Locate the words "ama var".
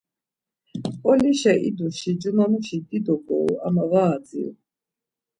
3.67-4.09